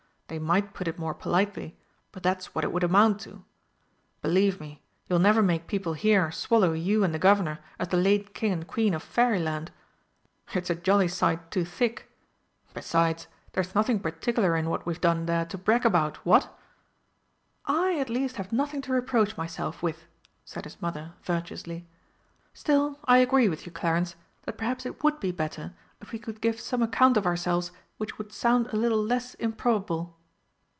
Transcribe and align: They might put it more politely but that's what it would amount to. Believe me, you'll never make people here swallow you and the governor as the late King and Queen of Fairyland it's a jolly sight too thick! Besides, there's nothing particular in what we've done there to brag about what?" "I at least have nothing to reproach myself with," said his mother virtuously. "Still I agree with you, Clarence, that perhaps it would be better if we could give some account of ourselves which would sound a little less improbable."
They 0.27 0.39
might 0.39 0.73
put 0.73 0.87
it 0.87 0.97
more 0.97 1.13
politely 1.13 1.77
but 2.13 2.23
that's 2.23 2.55
what 2.55 2.63
it 2.63 2.71
would 2.71 2.85
amount 2.85 3.19
to. 3.23 3.43
Believe 4.21 4.61
me, 4.61 4.81
you'll 5.09 5.19
never 5.19 5.43
make 5.43 5.67
people 5.67 5.91
here 5.91 6.31
swallow 6.31 6.71
you 6.71 7.03
and 7.03 7.13
the 7.13 7.19
governor 7.19 7.59
as 7.77 7.89
the 7.89 7.97
late 7.97 8.33
King 8.33 8.53
and 8.53 8.65
Queen 8.65 8.93
of 8.93 9.03
Fairyland 9.03 9.71
it's 10.53 10.69
a 10.69 10.75
jolly 10.75 11.09
sight 11.09 11.51
too 11.51 11.65
thick! 11.65 12.09
Besides, 12.73 13.27
there's 13.51 13.75
nothing 13.75 13.99
particular 13.99 14.55
in 14.55 14.69
what 14.69 14.85
we've 14.85 15.01
done 15.01 15.25
there 15.25 15.43
to 15.47 15.57
brag 15.57 15.85
about 15.85 16.15
what?" 16.25 16.57
"I 17.65 17.99
at 17.99 18.09
least 18.09 18.37
have 18.37 18.53
nothing 18.53 18.79
to 18.83 18.93
reproach 18.93 19.35
myself 19.35 19.83
with," 19.83 20.05
said 20.45 20.63
his 20.63 20.81
mother 20.81 21.11
virtuously. 21.23 21.85
"Still 22.53 22.97
I 23.03 23.17
agree 23.17 23.49
with 23.49 23.65
you, 23.65 23.71
Clarence, 23.73 24.15
that 24.45 24.57
perhaps 24.57 24.85
it 24.85 25.03
would 25.03 25.19
be 25.19 25.33
better 25.33 25.73
if 25.99 26.13
we 26.13 26.19
could 26.19 26.39
give 26.39 26.57
some 26.57 26.81
account 26.81 27.17
of 27.17 27.25
ourselves 27.25 27.73
which 27.97 28.17
would 28.17 28.31
sound 28.31 28.67
a 28.67 28.77
little 28.77 29.03
less 29.03 29.33
improbable." 29.33 30.15